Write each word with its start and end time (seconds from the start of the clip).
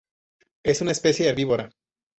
Es 0.63 0.81
una 0.81 0.93
especie 0.93 1.29
herbívora. 1.29 1.69